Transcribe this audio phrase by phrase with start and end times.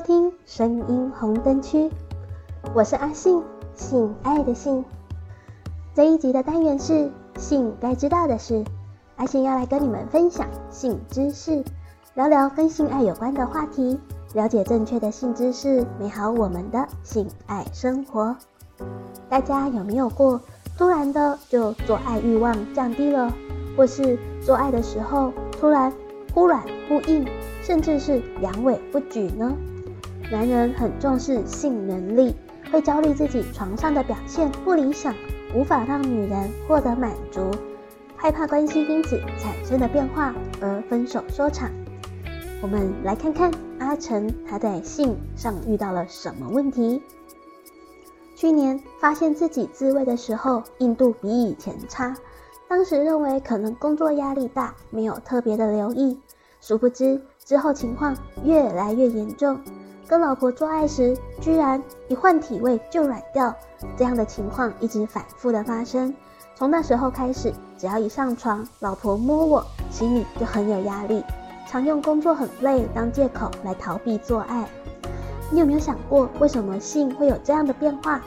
[0.00, 1.90] 收听声音红灯区，
[2.72, 3.42] 我是阿信，
[3.74, 4.82] 性爱的性。
[5.94, 8.64] 这一集的单元是性该知道的事，
[9.16, 11.62] 阿信要来跟你们分享性知识，
[12.14, 14.00] 聊聊跟性爱有关的话题，
[14.32, 18.34] 了解正确的性知识，美好我们的性爱生活。
[19.28, 20.40] 大家有没有过
[20.78, 23.30] 突然的就做爱欲望降低了，
[23.76, 25.92] 或是做爱的时候突然
[26.32, 27.28] 忽软忽硬？
[27.60, 29.54] 甚至是阳痿不举呢？
[30.30, 32.36] 男人很重视性能力，
[32.70, 35.12] 会焦虑自己床上的表现不理想，
[35.52, 37.50] 无法让女人获得满足，
[38.16, 41.68] 害怕关系因此产生的变化而分手收场。
[42.62, 47.02] 我们来看看阿成他在性上遇到了什么问题。
[48.36, 52.14] 去年发现自己自慰的时候硬度比以前差，
[52.68, 56.16] 当时认为可能工作压力大，没有特别的留意，
[56.60, 57.20] 殊不知。
[57.44, 59.58] 之后情况越来越严重，
[60.10, 63.54] 跟老婆做爱时，居然一换体位就软掉，
[63.96, 66.12] 这样的情况一直反复的发生。
[66.56, 71.22] 从那时候开始，只要一上床，老婆摸我，心里就很有压力，
[71.68, 74.68] 常用工作很累当借口来逃避做爱。
[75.48, 78.20] 你有没有想过，为什么性会有这样的变化？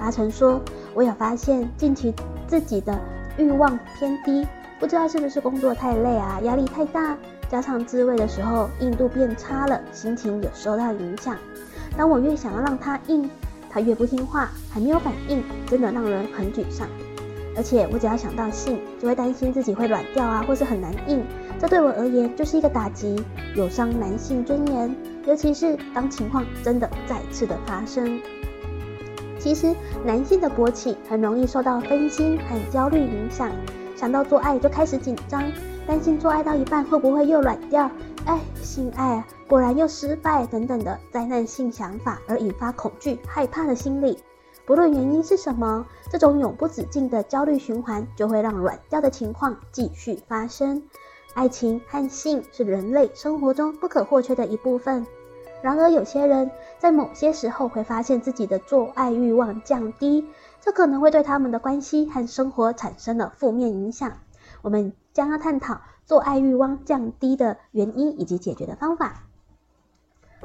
[0.00, 0.60] 阿成说，
[0.92, 2.14] 我有发现近期
[2.46, 3.00] 自己的
[3.38, 4.46] 欲望偏低，
[4.78, 7.16] 不知道是不是工作太累啊，压力太大。
[7.50, 11.36] 加上自慰的时候硬度变差了，心情有受到影响。
[11.96, 13.30] 当我越想要让他硬，
[13.70, 16.88] 他越不听话，还没有反应，真的让人很沮丧。
[17.56, 21.24] 而且我只要想到性，就会担心自己会软掉啊，或是很难硬。
[21.60, 23.22] 这对我而言就是一个打击，
[23.54, 24.94] 有伤男性尊严。
[25.26, 28.20] 尤其是当情况真的再次的发生。
[29.38, 33.50] 其实男性的勃起很容易受到分心和焦虑影响，
[33.94, 35.42] 想到做爱就开始紧张。
[35.86, 37.90] 担心做爱到一半会不会又软掉？
[38.24, 44.18] 哎，性爱啊，果然又失败等等的灾难性想法，而引发恐惧、害怕的心理。
[44.64, 50.82] 不论原因是什么，这种永不止境的焦虑循环就会让软掉的情况继续发生。
[51.34, 55.06] 爱情和性是人类生活中不可或缺的一部分。
[55.60, 60.26] 然而，有些人在某些时候会发现自己的做爱欲望降低，
[60.62, 64.12] 这可能会对他们的关系和生活产生了负面影响。
[64.62, 69.22] 我们将要探讨做爱欲望降低的原因以及解决的方法。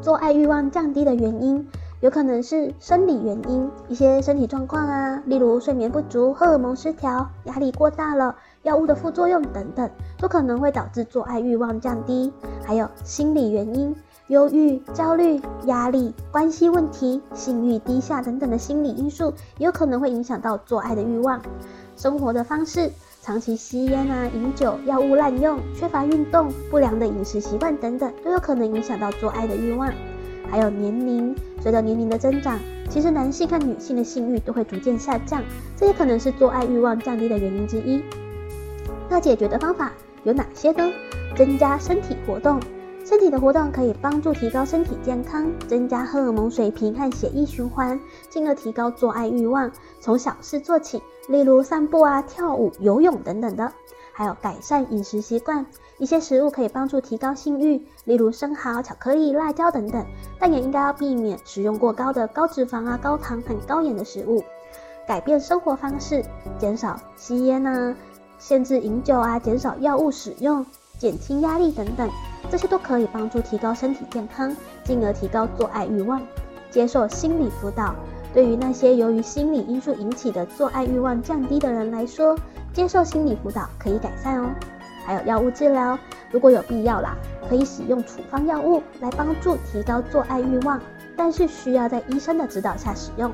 [0.00, 1.68] 做爱欲望降低的原因
[2.00, 12.32] 有可能是生理原因，一些身体状况啊，例如睡眠不足、荷尔蒙失调、压力过大了、药物的副作用等等，都可能会导致做爱欲望降低。
[12.64, 13.94] 还有心理原因，
[14.28, 21.42] 忧郁、焦虑、压力、关系问题、性欲低下等等的心理因素，也有可能会影响到做爱的欲望。
[21.96, 22.92] 生活的方式。
[23.22, 29.92] 长期吸烟啊、饮酒、药物滥用、缺乏运动、不良的饮食习惯等等，都有可能影响到做爱的欲望。
[30.50, 32.58] 还有年龄，随着年龄的增长，
[32.88, 35.44] 其实男性和女性的性欲都会逐渐下降，
[35.76, 38.02] 这也可能是做爱欲望降低的原因之一。
[39.10, 39.92] 那解决的方法
[40.24, 40.90] 有哪些呢？
[41.36, 42.58] 增加身体活动。
[43.10, 47.98] 身体的活动可以帮助提高身体健康，增加荷尔蒙水平和血液循环，
[48.28, 49.68] 进而提高做爱欲望。
[49.98, 53.72] 从小事做起，例如散步啊、跳舞、游泳等等的。
[54.12, 55.66] 还有改善饮食习惯，
[55.98, 60.06] 一些食物可以帮助提高性欲，例如生蚝、巧克力、辣椒等等。
[60.38, 64.40] 但也应该要避免食用过高的高脂肪啊、高糖和高盐的食物。
[65.04, 66.24] 改变生活方式，
[66.60, 67.92] 减少吸烟啊，
[68.38, 70.64] 限制饮酒啊，减少药物使用，
[70.96, 72.08] 减轻压力等等。
[72.48, 76.20] 这些都可以帮助提高身体健康，进而提高做爱欲望。
[76.70, 77.94] 接受心理辅导，
[78.32, 82.38] 对于那些由于心理因素引起的做爱欲望降低的人来说，
[82.72, 84.50] 接受心理辅导可以改善哦。
[85.04, 85.98] 还有药物治疗，
[86.30, 87.16] 如果有必要啦，
[87.48, 90.80] 可以使用处方药物来帮助提高做爱欲望，
[91.16, 93.32] 但是需要在医生的指导下使用。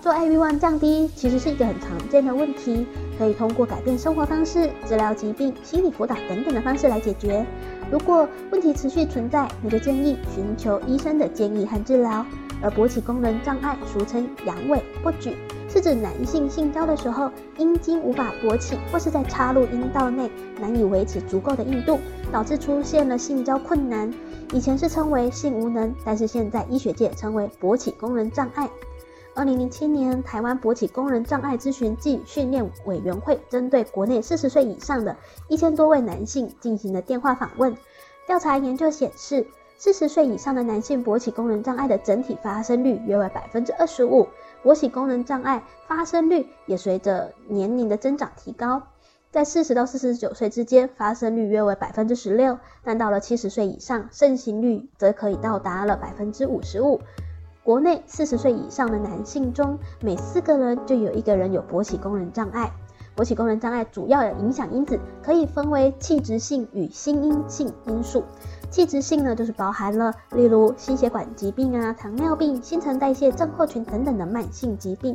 [0.00, 2.86] 做爱欲望降低其实是一个很常见的问题，
[3.18, 7.44] 可以通过改变生活方式、治疗疾病、心理辅导等等的方式来解决。
[7.90, 12.24] 如果问题持续存在，你就建议寻求医生的建议和治疗。
[12.60, 15.36] 而勃起功能障碍，俗称阳痿不举，
[15.68, 20.28] 是指男性性交的时候阴茎无法勃起，或是在插入阴道内
[20.60, 22.00] 难以维持足够的硬度，
[22.32, 24.12] 导致出现了性交困难。
[24.52, 28.68] 以前是称为性无能，但是现在医学界称为勃起功能障碍。
[29.34, 35.16] 二零零七年，台湾勃起功能障碍咨询暨训练委员会针对国内四十岁以上的
[35.48, 37.76] 一千多位男性进行了电话访问。
[38.26, 39.46] 调查研究显示，
[39.76, 44.26] 四十岁以上的男性勃起功能障碍的整体发生率约为百分之二十五，
[44.64, 48.82] 勃起功能障碍发生率也随着年龄的增长提高。
[49.30, 57.00] 在四十到四十九岁之间发生率约为百分之十六，但到了七十岁以上，盛行率则可以到达了百分之五十五。
[57.68, 62.72] 国内四十岁以上的男性中，每四个人就有一个人有勃起功能障碍。
[63.14, 68.24] 勃起功能障碍主要的影响因子可以分为器质性与心因性因素。
[68.70, 75.14] 器质性呢，就是包含了例如心血管疾病啊、糖尿病、新陈代谢症候群等等的慢性疾病，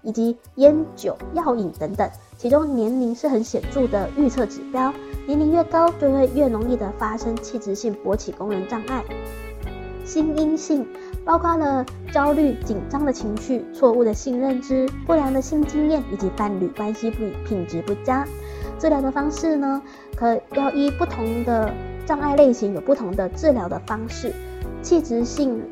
[0.00, 2.10] 以及烟酒药瘾等等。
[2.38, 4.90] 其中年龄是很显著的预测指标，
[5.26, 9.04] 年龄越高，就会越容易的发生器质性勃起功能障碍。
[10.06, 10.86] 心因性。
[11.30, 18.26] 包括了焦虑、紧张的情绪、错误的性认知、不良的性经验以及伴侣关系不品质不佳。
[18.80, 19.80] 治疗的方式呢，
[20.16, 21.72] 可要依不同的
[22.04, 24.34] 障碍类型有不同的治疗的方式。
[24.82, 25.62] 器质性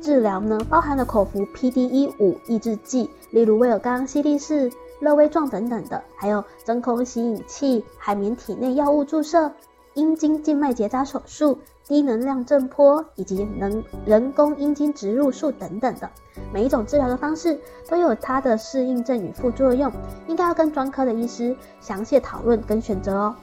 [0.00, 4.70] 治疗呢，包含了口服 PDE 五抑制剂，例如威尔刚、西力士、
[5.00, 9.50] 乐威壮等等的，还有真空吸引器、海绵体内药物注射、
[9.94, 11.58] 阴茎静脉结扎手术。
[11.92, 16.08] 低能量震波以及能人工阴茎植入术等等的，
[16.50, 19.92] 每一种治疗的方式都有它的适应症与副作用，
[20.26, 23.36] 应该要跟专科的医师详细讨论跟选择哦。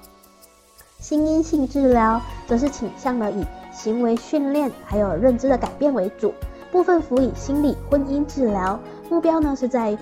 [0.97, 6.33] 心因性治疗则是倾向了以行为训练还有认知的改变为主，
[6.71, 8.79] 部分辅以心理婚姻治疗，
[9.11, 9.95] 目标呢是在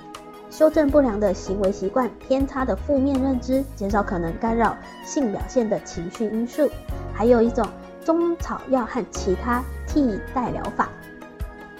[0.49, 4.73] 修正不良的行为习惯、偏差的负面认知，减少可能干扰
[5.03, 6.69] 性表现的情绪因素，
[7.13, 7.67] 还有一种。
[8.07, 10.87] 中草药和其他替代疗法，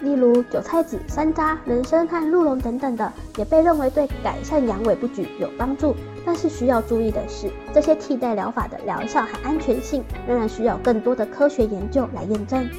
[0.01, 5.95] 例如韭菜籽、山楂、人参和鹿茸等等的，也被认为对改善阳痿不举有帮助。
[6.25, 12.69] 但是需要注意的是，这些替代疗法的疗效和安全性仍然需要更多的科学研究来验证。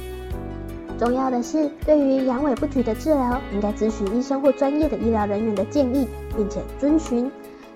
[0.99, 6.07] 重要的是，对于阳痿不举的治疗，应该咨询医生或专业的医疗人员的建议，
[6.37, 7.31] 并且遵循。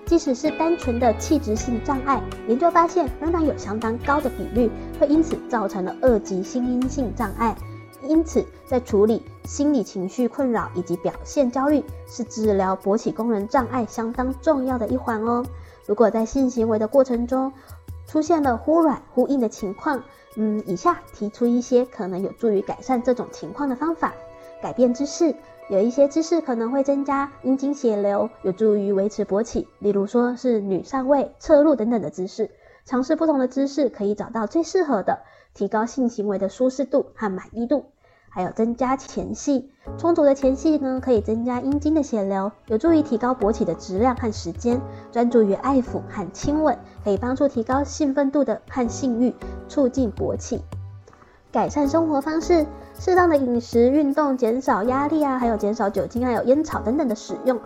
[0.06, 7.56] 即使是单纯的器质性障碍，研究发现仍然有相当高的比率会因此造成了二级心因性障碍。
[8.02, 15.42] 因此，在处理心理情绪困扰以及表现焦虑，是治疗勃起功能障碍相当重要的一环哦。
[15.86, 17.50] 如果在性行为的过程中
[18.06, 20.02] 出现了忽软忽硬的情况，
[20.36, 24.12] 嗯，以下提出一些可能有助于改善这种情况的方法：
[24.60, 25.34] 改变姿势。
[25.70, 32.50] 有一些姿势可能会增加阴茎血流，有助于维持勃起，例如说是女上位、侧入等等的姿势。
[32.84, 35.20] 尝试不同的姿势，可以找到最适合的，
[35.54, 37.86] 提高性行为的舒适度和满意度。
[38.28, 44.80] 还有增加前戏，充足的前戏呢，可以增加阴茎的血流，有助于提高勃起的质量和时间。
[45.12, 49.34] 专注于爱抚和亲吻，可以帮助提高兴奋度的和性欲，
[49.68, 50.62] 促进勃起。
[51.52, 52.66] 改善生活方式。
[52.96, 57.60] 适当的饮食、运动、减少压力啊，还有减少酒精还有烟草等等的使用，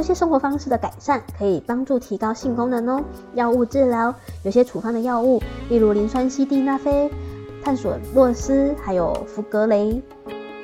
[0.00, 3.04] 这些生活方式的改善可以帮助提高性功能哦。
[3.34, 4.14] 药物治疗，
[4.44, 7.10] 有些处方的药物，例如磷酸西地那非、
[7.62, 10.02] 探索洛斯，还有福格雷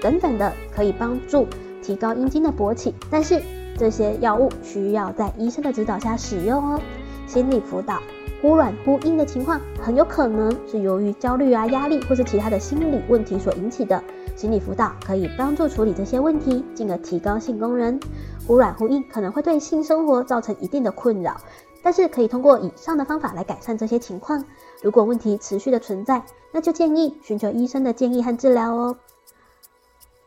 [0.01, 1.47] 等等的，可以帮助
[1.83, 2.95] 提高阴茎的勃起。
[3.11, 3.43] 但是
[3.77, 6.81] 这些药物需要在医生的指导下使用哦。
[7.27, 7.99] 心理辅导。
[8.43, 14.03] 忽软忽硬的情况很有可能是由于焦虑啊、压力或是其他的心理问题所引起的。
[14.37, 17.99] 心理辅导可以帮助处理这些问题，进而提高性功能。
[18.47, 21.37] 忽软忽硬可能会对性生活造成一定的困扰，
[21.83, 24.45] 但是可以通过以上的方法来改善这些情况。
[24.83, 26.23] 如果问题持续的存在，
[26.53, 28.97] 那就建议寻求医生的建议和治疗哦。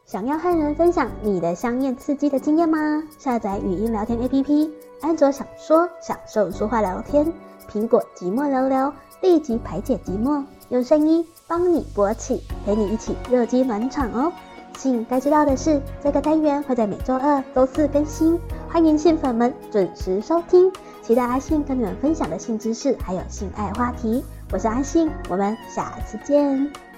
[0.05, 3.03] 想要和人分享你的香艳刺激的经验吗？
[3.17, 4.71] 下载语音聊天 APP，
[5.01, 7.31] 安卓小说，享受说话聊天。
[7.71, 14.33] 苹果寂寞聊聊，立即排解寂寞，用声音帮你勃起，陪你一起热机暖场哦。
[14.79, 20.71] 信该知道的是，这个单元会在每周二、周四更新，欢迎信粉们准时收听。
[21.01, 24.23] 期待阿信跟你们分享的性知识还有性爱话题。
[24.53, 26.88] 我是阿信，我们下次见。